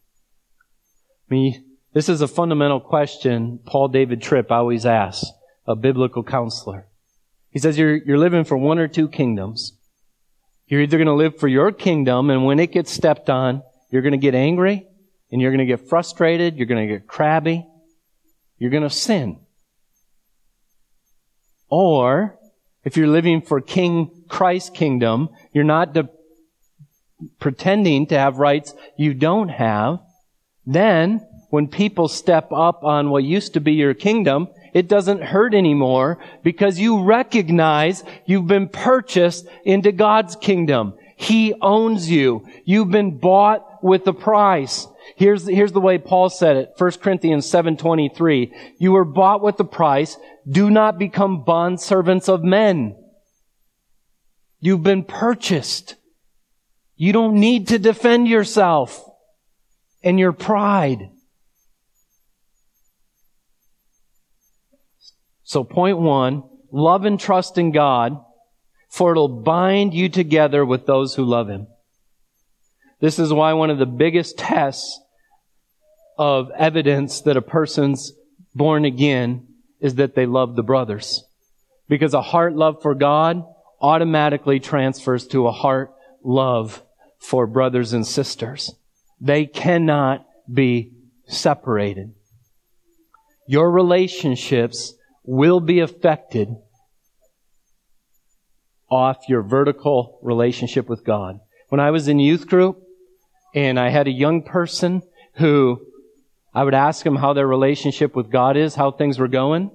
[1.28, 5.26] I mean, this is a fundamental question Paul David Tripp always asks
[5.66, 6.86] a biblical counselor.
[7.50, 9.72] He says you're, you're living for one or two kingdoms.
[10.68, 14.02] You're either going to live for your kingdom, and when it gets stepped on, you're
[14.02, 14.86] going to get angry,
[15.32, 17.66] and you're going to get frustrated, you're going to get crabby,
[18.58, 19.40] you're going to sin.
[21.68, 22.38] Or,
[22.84, 26.08] if you're living for King Christ's kingdom, you're not de-
[27.38, 30.00] pretending to have rights you don't have,
[30.66, 35.54] then when people step up on what used to be your kingdom, it doesn't hurt
[35.54, 40.94] anymore because you recognize you've been purchased into God's kingdom.
[41.16, 42.46] He owns you.
[42.64, 44.86] You've been bought with a price.
[45.16, 46.72] Here's, here's the way Paul said it.
[46.78, 48.52] 1 Corinthians 7.23.
[48.78, 50.16] You were bought with a price.
[50.48, 52.96] Do not become bondservants of men.
[54.60, 55.96] You've been purchased.
[57.02, 59.02] You don't need to defend yourself
[60.04, 61.08] and your pride.
[65.42, 68.22] So point one, love and trust in God,
[68.90, 71.68] for it'll bind you together with those who love Him.
[73.00, 75.00] This is why one of the biggest tests
[76.18, 78.12] of evidence that a person's
[78.54, 79.48] born again
[79.80, 81.24] is that they love the brothers.
[81.88, 83.42] Because a heart love for God
[83.80, 86.82] automatically transfers to a heart love
[87.20, 88.74] for brothers and sisters.
[89.20, 90.92] They cannot be
[91.26, 92.14] separated.
[93.46, 96.48] Your relationships will be affected
[98.90, 101.38] off your vertical relationship with God.
[101.68, 102.82] When I was in youth group
[103.54, 105.02] and I had a young person
[105.34, 105.80] who
[106.52, 109.70] I would ask them how their relationship with God is, how things were going.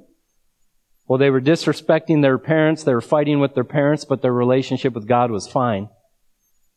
[1.08, 4.94] Well, they were disrespecting their parents, they were fighting with their parents, but their relationship
[4.94, 5.90] with God was fine.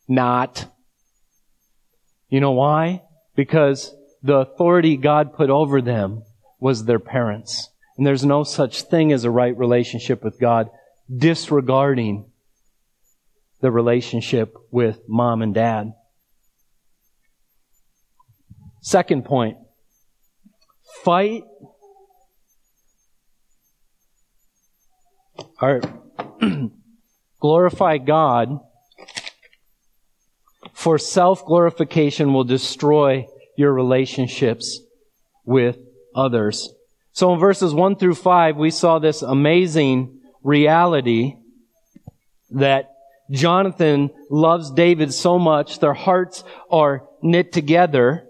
[0.09, 0.65] Not.
[2.27, 3.03] You know why?
[3.35, 6.23] Because the authority God put over them
[6.59, 7.69] was their parents.
[7.95, 10.69] And there's no such thing as a right relationship with God,
[11.15, 12.31] disregarding
[13.61, 15.93] the relationship with mom and dad.
[18.81, 19.57] Second point.
[21.03, 21.43] Fight
[25.61, 25.81] or
[27.39, 28.59] glorify God
[30.79, 34.79] for self glorification will destroy your relationships
[35.43, 35.77] with
[36.15, 36.73] others.
[37.11, 41.35] So in verses 1 through 5, we saw this amazing reality
[42.51, 42.91] that
[43.29, 48.25] Jonathan loves David so much, their hearts are knit together.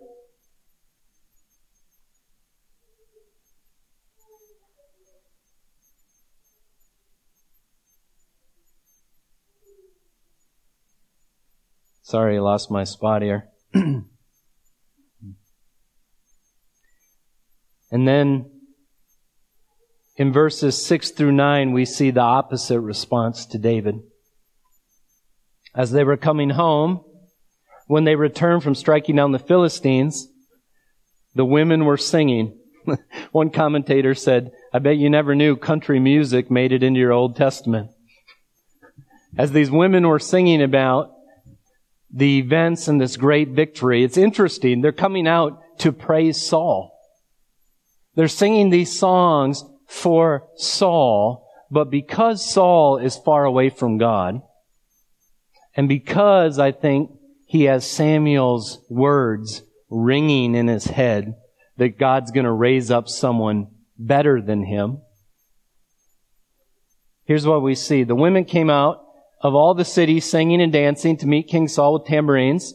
[12.09, 13.49] Sorry, I lost my spot here.
[13.75, 14.07] and
[17.91, 18.49] then
[20.15, 23.99] in verses 6 through 9, we see the opposite response to David.
[25.75, 27.03] As they were coming home,
[27.85, 30.29] when they returned from striking down the Philistines,
[31.35, 32.59] the women were singing.
[33.31, 37.35] One commentator said, I bet you never knew country music made it into your Old
[37.35, 37.91] Testament.
[39.37, 41.11] As these women were singing about
[42.11, 44.81] the events and this great victory, it's interesting.
[44.81, 46.97] They're coming out to praise Saul.
[48.15, 54.41] They're singing these songs for Saul, but because Saul is far away from God,
[55.75, 57.11] and because I think
[57.45, 61.35] he has Samuel's words ringing in his head
[61.77, 63.67] that God's going to raise up someone
[63.97, 64.99] better than him,
[67.23, 68.03] here's what we see.
[68.03, 69.01] The women came out
[69.41, 72.73] of all the cities singing and dancing to meet King Saul with tambourines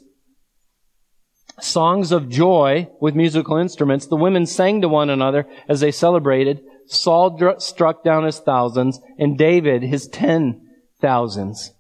[1.61, 4.07] songs of joy with musical instruments.
[4.07, 6.61] The women sang to one another as they celebrated.
[6.87, 10.61] Saul dr- struck down his thousands and David his ten
[11.01, 11.73] thousands.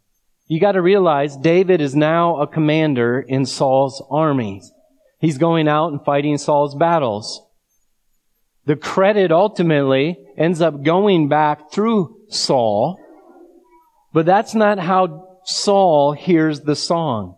[0.46, 4.70] You got to realize David is now a commander in Saul's armies.
[5.18, 7.40] He's going out and fighting Saul's battles.
[8.66, 12.98] The credit ultimately ends up going back through Saul,
[14.14, 17.36] but that's not how Saul hears the song.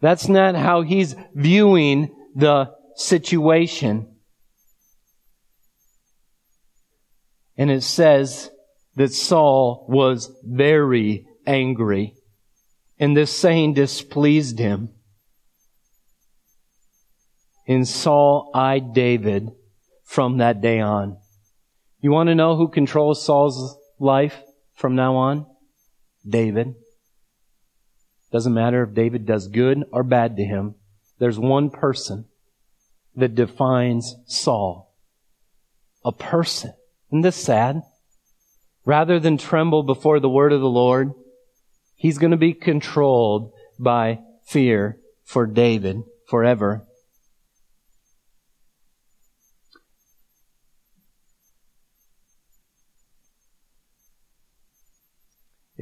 [0.00, 4.16] That's not how he's viewing the situation.
[7.58, 8.50] And it says
[8.96, 12.14] that Saul was very angry.
[12.98, 14.88] And this saying displeased him.
[17.68, 19.50] And Saul eyed David
[20.02, 21.18] from that day on.
[22.00, 24.40] You want to know who controls Saul's life
[24.74, 25.46] from now on?
[26.28, 26.74] David.
[28.32, 30.74] Doesn't matter if David does good or bad to him.
[31.18, 32.26] There's one person
[33.14, 34.92] that defines Saul.
[36.04, 36.72] A person.
[37.10, 37.82] Isn't this sad?
[38.84, 41.12] Rather than tremble before the word of the Lord,
[41.94, 46.86] he's going to be controlled by fear for David forever.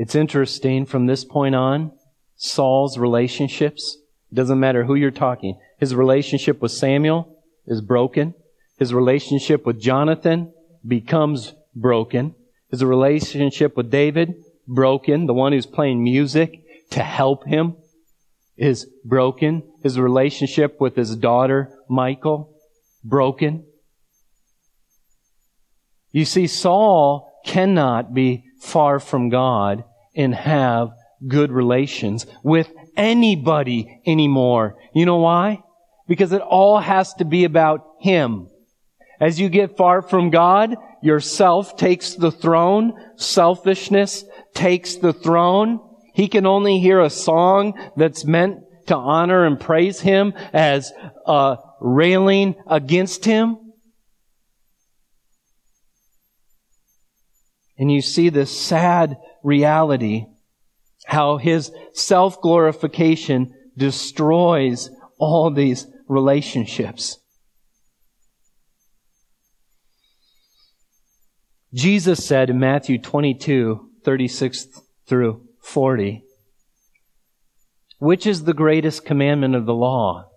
[0.02, 1.92] It's interesting from this point on,
[2.34, 3.98] Saul's relationships,
[4.34, 8.34] doesn't matter who you're talking, his relationship with Samuel is broken.
[8.80, 10.52] His relationship with Jonathan
[10.84, 12.34] becomes broken.
[12.68, 15.26] His relationship with David, broken.
[15.26, 17.76] The one who's playing music to help him
[18.56, 19.62] is broken.
[19.84, 22.52] His relationship with his daughter, Michal,
[23.04, 23.66] broken.
[26.10, 29.84] You see, Saul cannot be far from God
[30.14, 30.90] and have
[31.26, 34.76] good relations with anybody anymore.
[34.94, 35.62] You know why?
[36.08, 38.48] Because it all has to be about Him.
[39.20, 42.92] As you get far from God, yourself takes the throne.
[43.16, 45.80] Selfishness takes the throne.
[46.14, 48.58] He can only hear a song that's meant
[48.88, 50.92] to honor and praise Him as
[51.24, 53.58] uh, railing against Him.
[57.78, 60.26] And you see this sad reality,
[61.06, 67.18] how his self-glorification destroys all these relationships.
[71.74, 74.68] Jesus said in Matthew 22, 36
[75.06, 76.22] through 40,
[77.98, 80.28] which is the greatest commandment of the law?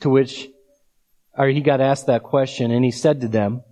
[0.00, 0.48] To which,
[1.38, 3.62] or he got asked that question and he said to them,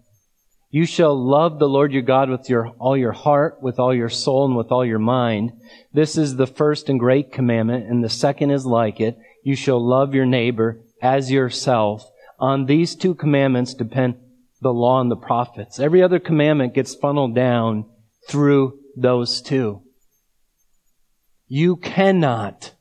[0.75, 4.09] you shall love the Lord your God with your, all your heart, with all your
[4.09, 5.53] soul, and with all your mind.
[5.93, 9.17] This is the first and great commandment, and the second is like it.
[9.45, 12.11] You shall love your neighbor as yourself.
[12.41, 14.17] On these two commandments depend
[14.63, 15.79] the law and the prophets.
[15.79, 17.85] Every other commandment gets funneled down
[18.29, 19.81] through those two.
[21.47, 22.73] You cannot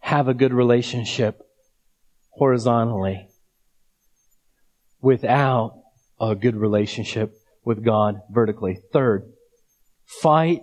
[0.00, 1.42] have a good relationship
[2.32, 3.28] horizontally
[5.00, 5.84] without
[6.20, 7.32] a good relationship
[7.64, 8.78] with God vertically.
[8.92, 9.24] Third,
[10.04, 10.62] fight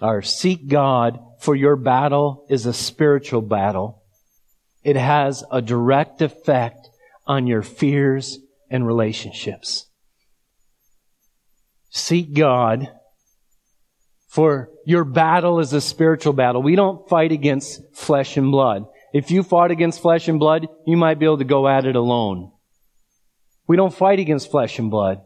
[0.00, 4.02] or seek God for your battle is a spiritual battle.
[4.82, 6.88] It has a direct effect
[7.26, 8.38] on your fears
[8.70, 9.86] and relationships.
[11.90, 12.90] Seek God
[14.28, 16.62] for your battle is a spiritual battle.
[16.62, 18.84] We don't fight against flesh and blood.
[19.12, 21.96] If you fought against flesh and blood, you might be able to go at it
[21.96, 22.52] alone.
[23.66, 25.22] We don't fight against flesh and blood.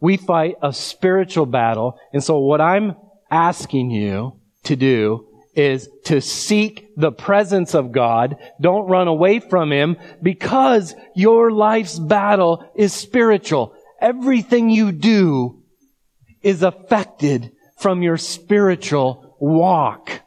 [0.00, 1.98] We fight a spiritual battle.
[2.12, 2.96] And so what I'm
[3.30, 8.36] asking you to do is to seek the presence of God.
[8.60, 13.74] Don't run away from Him because your life's battle is spiritual.
[14.00, 15.62] Everything you do
[16.42, 20.20] is affected from your spiritual walk.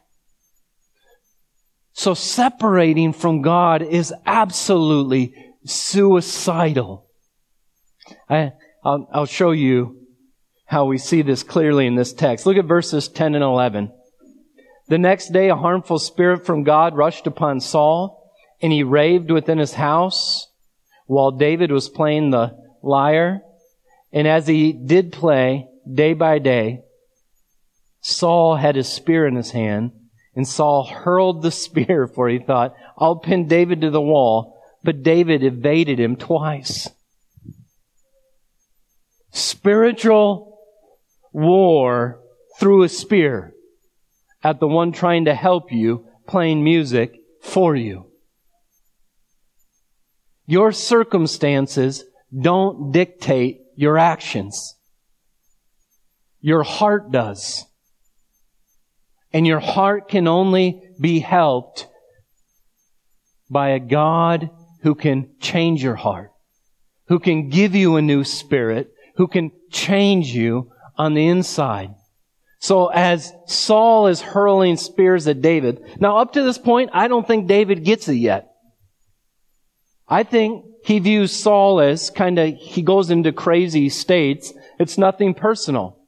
[2.00, 5.34] So separating from God is absolutely
[5.66, 7.06] suicidal.
[8.26, 10.06] I, will I'll show you
[10.64, 12.46] how we see this clearly in this text.
[12.46, 13.92] Look at verses 10 and 11.
[14.88, 18.32] The next day, a harmful spirit from God rushed upon Saul,
[18.62, 20.46] and he raved within his house
[21.04, 23.42] while David was playing the lyre.
[24.10, 26.80] And as he did play day by day,
[28.00, 29.92] Saul had his spear in his hand
[30.40, 34.58] and Saul hurled the spear, for he thought, I'll pin David to the wall.
[34.82, 36.88] But David evaded him twice.
[39.32, 40.58] Spiritual
[41.30, 42.22] war
[42.58, 43.52] through a spear
[44.42, 48.10] at the one trying to help you playing music for you.
[50.46, 52.02] Your circumstances
[52.34, 54.74] don't dictate your actions.
[56.40, 57.66] Your heart does.
[59.32, 61.86] And your heart can only be helped
[63.50, 64.50] by a God
[64.82, 66.30] who can change your heart,
[67.08, 71.94] who can give you a new spirit, who can change you on the inside.
[72.60, 77.26] So as Saul is hurling spears at David, now up to this point, I don't
[77.26, 78.48] think David gets it yet.
[80.06, 84.52] I think he views Saul as kind of, he goes into crazy states.
[84.78, 85.99] It's nothing personal.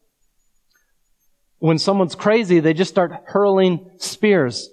[1.63, 4.69] When someone's crazy, they just start hurling spears.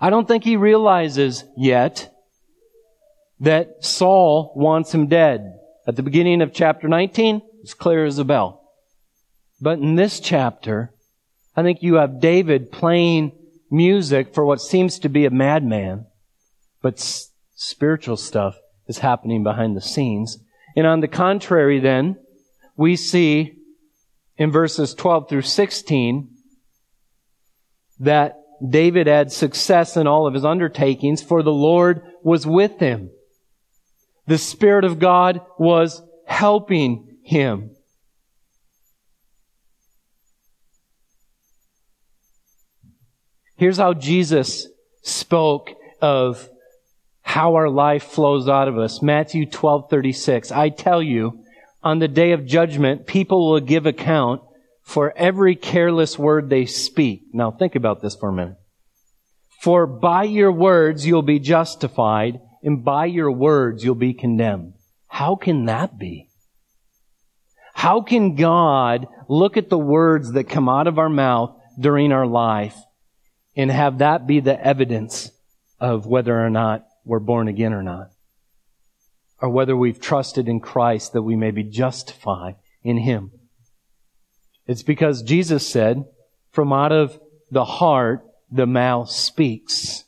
[0.00, 2.14] I don't think he realizes yet
[3.40, 5.58] that Saul wants him dead.
[5.86, 8.62] At the beginning of chapter 19, it's clear as a bell.
[9.60, 10.94] But in this chapter,
[11.54, 13.32] I think you have David playing
[13.70, 16.06] music for what seems to be a madman,
[16.80, 18.56] but s- spiritual stuff
[18.88, 20.38] is happening behind the scenes.
[20.74, 22.16] And on the contrary, then,
[22.78, 23.59] we see
[24.40, 26.30] in verses 12 through 16
[28.00, 28.36] that
[28.66, 33.10] David had success in all of his undertakings, for the Lord was with him.
[34.26, 37.76] The Spirit of God was helping him.
[43.56, 44.68] Here's how Jesus
[45.02, 45.70] spoke
[46.00, 46.48] of
[47.20, 49.02] how our life flows out of us.
[49.02, 50.50] Matthew 12:36.
[50.50, 51.39] I tell you,
[51.82, 54.42] on the day of judgment, people will give account
[54.82, 57.22] for every careless word they speak.
[57.32, 58.56] Now think about this for a minute.
[59.60, 64.74] For by your words you'll be justified, and by your words you'll be condemned.
[65.06, 66.28] How can that be?
[67.74, 72.26] How can God look at the words that come out of our mouth during our
[72.26, 72.76] life
[73.56, 75.30] and have that be the evidence
[75.78, 78.10] of whether or not we're born again or not.
[79.42, 83.32] Or whether we've trusted in Christ that we may be justified in Him.
[84.66, 86.04] It's because Jesus said,
[86.52, 87.18] from out of
[87.50, 90.04] the heart, the mouth speaks.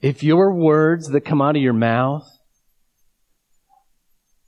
[0.00, 2.28] If your words that come out of your mouth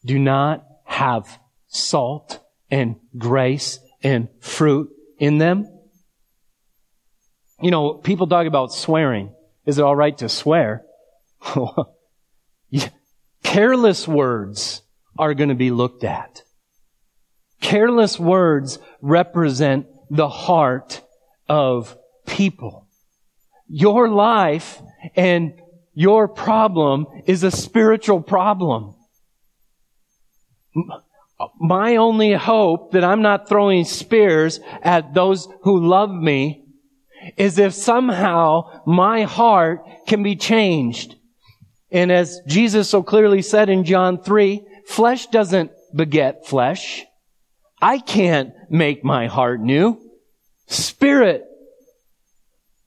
[0.05, 5.67] do not have salt and grace and fruit in them,
[7.61, 9.35] you know, people talk about swearing.
[9.67, 10.85] Is it all right to swear?
[13.43, 14.83] Careless words
[15.19, 16.43] are going to be looked at.
[17.61, 21.03] Careless words represent the heart
[21.49, 22.89] of people.
[23.69, 24.81] Your life
[25.17, 25.55] and
[25.95, 28.95] your problem is a spiritual problem.
[31.59, 36.65] My only hope that I'm not throwing spears at those who love me
[37.37, 41.17] is if somehow my heart can be changed.
[41.91, 47.05] And as Jesus so clearly said in John 3, flesh doesn't beget flesh.
[47.81, 50.01] I can't make my heart new.
[50.67, 51.45] Spirit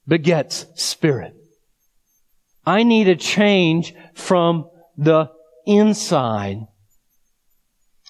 [0.06, 1.34] begets spirit.
[2.64, 5.30] I need a change from the
[5.66, 6.66] inside.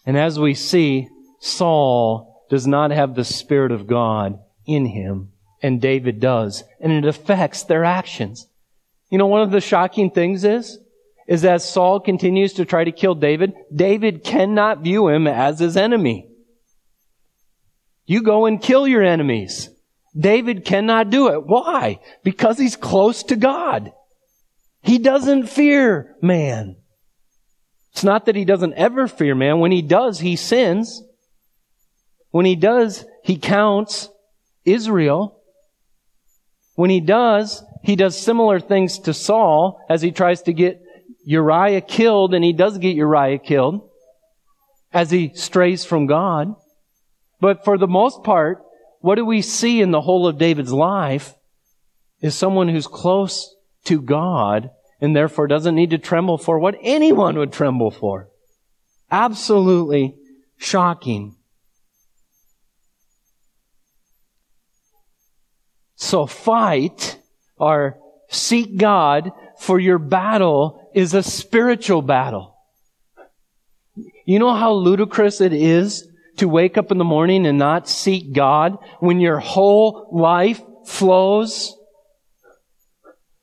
[0.05, 1.09] And as we see,
[1.41, 5.33] Saul does not have the Spirit of God in him
[5.63, 6.65] and David does.
[6.81, 8.47] And it affects their actions.
[9.13, 10.79] You know, one of the shocking things is,
[11.29, 15.77] is as Saul continues to try to kill David, David cannot view him as his
[15.77, 16.31] enemy.
[18.07, 19.69] You go and kill your enemies.
[20.19, 21.47] David cannot do it.
[21.47, 22.01] Why?
[22.25, 23.93] Because he's close to God.
[24.81, 26.77] He doesn't fear man.
[27.93, 29.61] It's not that he doesn't ever fear man.
[29.61, 31.03] When he does, he sins.
[32.31, 34.09] When he does, he counts
[34.65, 35.39] Israel.
[36.77, 40.81] When he does, he does similar things to Saul as he tries to get
[41.25, 43.89] Uriah killed, and he does get Uriah killed
[44.93, 46.55] as he strays from God.
[47.41, 48.59] But for the most part,
[49.01, 51.35] what do we see in the whole of David's life
[52.21, 53.55] is someone who's close
[53.85, 54.71] to God
[55.01, 58.29] and therefore doesn't need to tremble for what anyone would tremble for.
[59.11, 60.15] Absolutely
[60.57, 61.35] shocking.
[65.97, 67.19] So fight
[67.63, 67.97] or
[68.29, 72.57] seek God for your battle is a spiritual battle.
[74.25, 76.09] You know how ludicrous it is
[76.39, 81.77] to wake up in the morning and not seek God when your whole life flows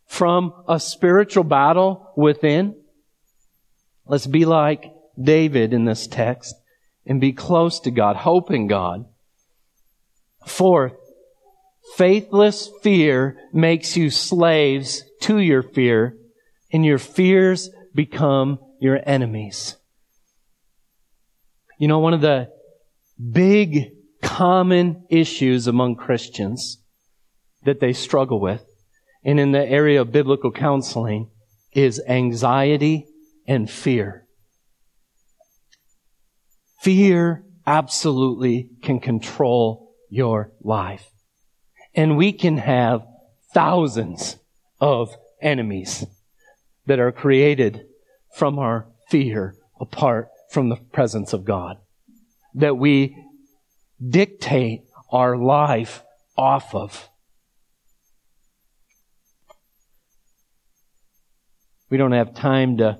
[0.07, 2.75] from a spiritual battle within?
[4.05, 4.91] Let's be like
[5.21, 6.55] David in this text
[7.05, 9.05] and be close to God, hope in God.
[10.45, 10.93] Fourth,
[11.95, 16.15] Faithless fear makes you slaves to your fear,
[16.71, 19.75] and your fears become your enemies.
[21.77, 22.49] You know, one of the
[23.31, 26.81] big common issues among Christians
[27.63, 28.63] that they struggle with,
[29.23, 31.29] and in the area of biblical counseling,
[31.73, 33.05] is anxiety
[33.47, 34.25] and fear.
[36.81, 41.09] Fear absolutely can control your life.
[41.95, 43.05] And we can have
[43.53, 44.37] thousands
[44.79, 46.05] of enemies
[46.85, 47.85] that are created
[48.35, 51.77] from our fear apart from the presence of God.
[52.55, 53.15] That we
[54.07, 54.81] dictate
[55.11, 56.03] our life
[56.37, 57.09] off of.
[61.89, 62.99] We don't have time to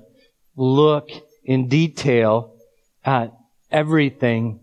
[0.56, 1.10] look
[1.44, 2.56] in detail
[3.04, 3.32] at
[3.70, 4.60] everything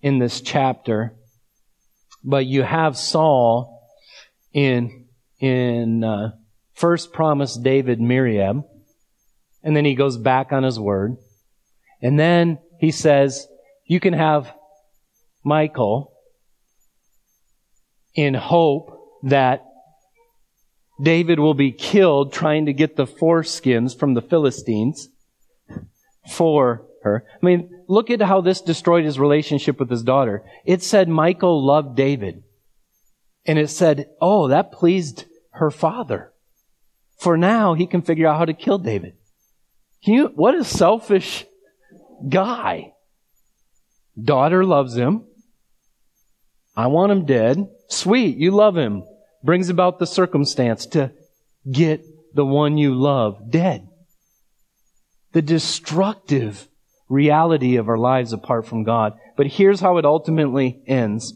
[0.00, 1.15] in this chapter,
[2.26, 3.80] but you have Saul
[4.52, 5.06] in
[5.38, 6.32] in uh,
[6.74, 8.64] first promised David Merab,
[9.62, 11.16] and then he goes back on his word,
[12.02, 13.46] and then he says,
[13.86, 14.52] "You can have
[15.44, 16.12] Michal
[18.14, 19.64] in hope that
[21.00, 25.08] David will be killed trying to get the foreskins from the Philistines
[26.30, 27.24] for her.
[27.40, 30.42] I mean, look at how this destroyed his relationship with his daughter.
[30.64, 32.42] It said Michal loved David.
[33.46, 36.32] And it said, oh, that pleased her father.
[37.18, 39.14] For now, he can figure out how to kill David.
[40.02, 41.46] You, what a selfish
[42.28, 42.92] guy.
[44.20, 45.24] Daughter loves him.
[46.76, 47.68] I want him dead.
[47.88, 49.04] Sweet, you love him.
[49.42, 51.12] Brings about the circumstance to
[51.70, 52.04] get
[52.34, 53.88] the one you love dead.
[55.32, 56.68] The destructive
[57.08, 59.14] reality of our lives apart from God.
[59.36, 61.34] But here's how it ultimately ends.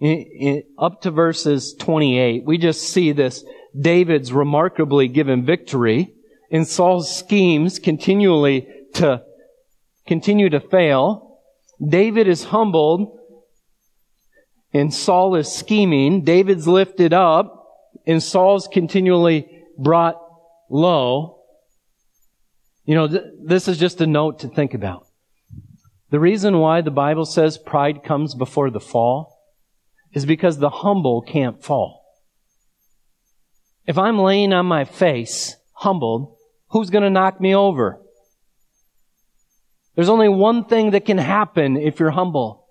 [0.00, 3.44] In, in, up to verses 28, we just see this
[3.78, 6.12] David's remarkably given victory
[6.50, 9.22] and Saul's schemes continually to
[10.06, 11.40] continue to fail.
[11.82, 13.18] David is humbled
[14.74, 16.24] and Saul is scheming.
[16.24, 17.66] David's lifted up
[18.06, 20.16] and Saul's continually brought
[20.68, 21.41] low.
[22.92, 25.06] You know, th- this is just a note to think about.
[26.10, 29.34] The reason why the Bible says pride comes before the fall
[30.12, 32.04] is because the humble can't fall.
[33.86, 36.36] If I'm laying on my face, humbled,
[36.68, 37.98] who's going to knock me over?
[39.94, 42.66] There's only one thing that can happen if you're humble.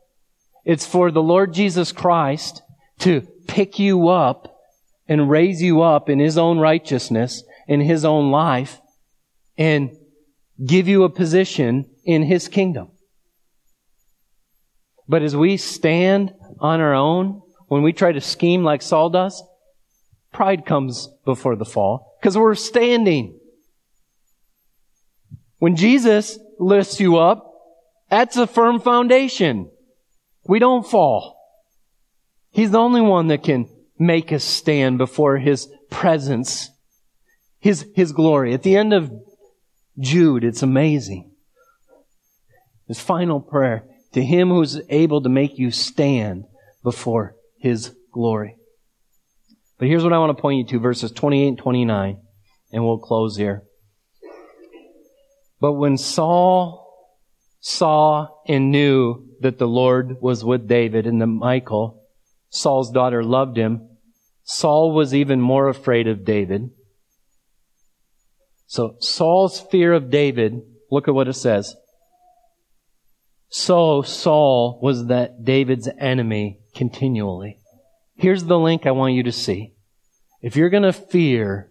[0.66, 2.62] It's for the Lord Jesus Christ
[3.00, 4.56] to pick you up
[5.08, 8.80] and raise you up in His own righteousness, in His own life,
[9.58, 9.98] and
[10.64, 12.92] give you a position in His kingdom.
[15.08, 19.44] But as we stand on our own, when we try to scheme like Saul does,
[20.32, 23.40] pride comes before the fall because we're standing.
[25.58, 27.48] When Jesus lifts you up,
[28.10, 29.70] that's a firm foundation.
[30.46, 31.38] We don't fall.
[32.52, 36.70] He's the only one that can make us stand before His presence,
[37.60, 38.54] His, His glory.
[38.54, 39.12] At the end of
[40.02, 41.32] Jude, it's amazing.
[42.88, 46.44] His final prayer to Him who's able to make you stand
[46.84, 48.58] before His glory.
[49.78, 52.18] But here's what I want to point you to, verses 28 and 29,
[52.72, 53.64] and we'll close here.
[55.60, 56.82] But when Saul
[57.60, 62.04] saw and knew that the Lord was with David and that Michal,
[62.50, 63.88] Saul's daughter, loved him,
[64.44, 66.72] Saul was even more afraid of David.
[68.72, 71.76] So Saul's fear of David, look at what it says.
[73.50, 77.58] So Saul was that David's enemy continually.
[78.16, 79.74] Here's the link I want you to see.
[80.42, 81.70] If you're going to fear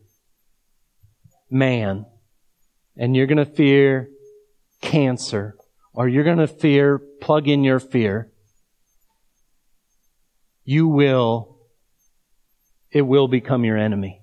[1.51, 2.05] man,
[2.98, 4.11] and you're going to fear
[4.82, 5.57] cancer,
[5.94, 8.30] or you're going to fear, plug in your fear,
[10.64, 11.61] you will,
[12.92, 14.20] it will become your enemy.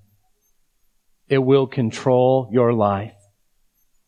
[1.30, 3.14] It will control your life.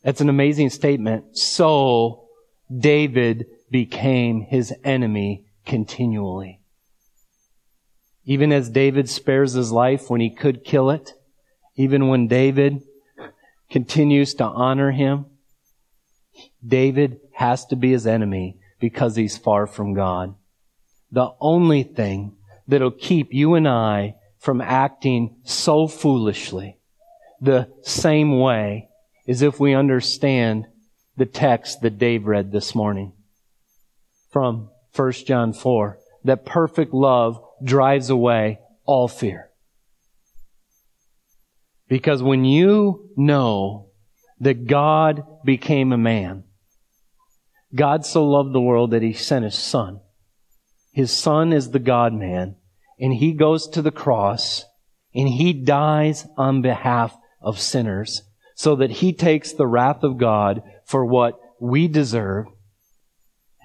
[0.03, 1.38] That's an amazing statement.
[1.38, 2.28] So
[2.76, 6.61] David became his enemy continually.
[8.26, 11.13] Even as David spares his life when he could kill it,
[11.76, 12.82] even when David
[13.70, 15.26] continues to honor him,
[16.65, 20.36] David has to be his enemy because he's far from God.
[21.11, 26.78] The only thing that'll keep you and I from acting so foolishly
[27.42, 28.90] the same way
[29.28, 30.66] as if we understand
[31.18, 33.14] the text that Dave read this morning
[34.32, 39.50] from 1 John 4 that perfect love drives away all fear.
[41.88, 43.92] Because when you know
[44.40, 46.44] that God became a man,
[47.74, 50.02] God so loved the world that he sent his son.
[50.92, 52.56] His son is the God man,
[53.00, 54.66] and he goes to the cross
[55.14, 58.24] and he dies on behalf of sinners
[58.56, 62.48] so that he takes the wrath of God for what we deserve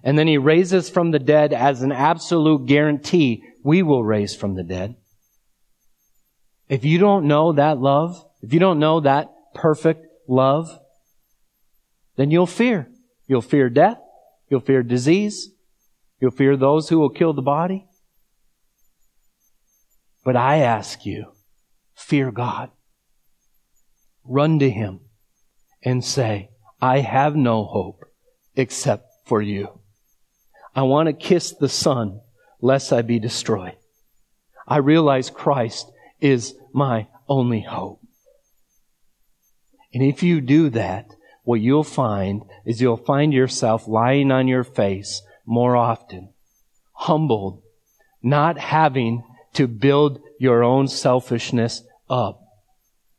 [0.04, 4.54] and then he raises from the dead as an absolute guarantee we will raise from
[4.54, 4.96] the dead.
[6.68, 10.78] If you don't know that love, if you don't know that perfect love,
[12.16, 12.90] then you'll fear.
[13.26, 13.98] You'll fear death.
[14.50, 15.48] You'll fear disease.
[16.20, 17.86] You'll fear those who will kill the body.
[20.22, 21.32] But I ask you,
[21.94, 22.70] fear God.
[24.34, 24.98] Run to Him
[25.84, 26.50] and say,
[26.82, 28.04] I have no hope
[28.56, 29.78] except for you.
[30.74, 32.20] I want to kiss the Son
[32.60, 33.76] lest I be destroyed.
[34.66, 35.88] I realize Christ
[36.20, 38.00] is my only hope.
[39.92, 41.06] And if you do that,
[41.44, 46.30] what you'll find is you'll find yourself lying on your face more often,
[46.92, 47.62] humbled,
[48.20, 49.22] not having
[49.52, 52.43] to build your own selfishness up.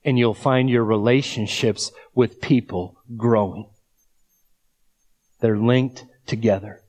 [0.06, 3.70] And you'll find your relationships with people growing.
[5.42, 6.82] They're linked together.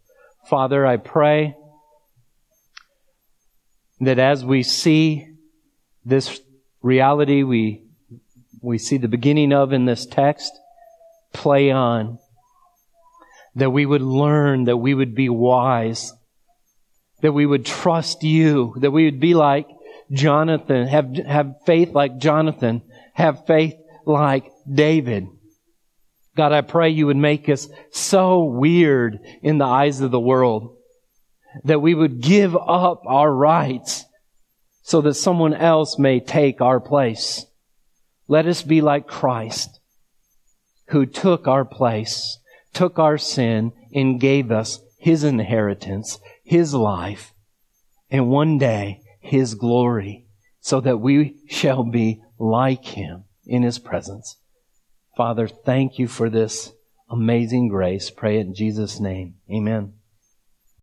[0.49, 1.57] Father, I pray
[4.01, 5.27] that as we see
[6.05, 6.41] this
[6.83, 7.85] reality we,
[8.63, 10.53] we see the beginning of in this text
[11.33, 12.19] play on,
[13.55, 16.13] that we would learn, that we would be wise,
[17.23, 19.67] that we would trust you, that we would be like
[20.13, 22.83] Jonathan, have, have faith like Jonathan,
[23.17, 25.27] have faith like David.
[26.37, 30.77] God, I pray you would make us so weird in the eyes of the world
[31.65, 34.05] that we would give up our rights
[34.83, 37.47] so that someone else may take our place.
[38.29, 39.81] Let us be like Christ
[40.89, 42.39] who took our place,
[42.73, 47.33] took our sin, and gave us his inheritance, his life,
[48.11, 50.27] and one day his glory,
[50.61, 54.37] so that we shall be like him in his presence.
[55.17, 56.73] Father, thank you for this
[57.11, 58.11] amazing grace.
[58.11, 59.37] Pray it in Jesus' name.
[59.51, 59.96] Amen.